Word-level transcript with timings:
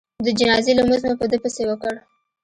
د 0.25 0.27
جنازې 0.39 0.71
لمونځ 0.77 1.01
مو 1.07 1.13
په 1.21 1.25
ده 1.31 1.37
پسې 1.43 1.63
وکړ. 1.69 1.93